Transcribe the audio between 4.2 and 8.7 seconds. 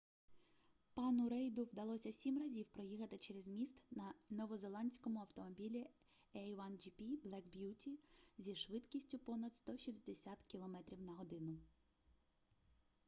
новозеландському автомобілі a1gp black beauty зі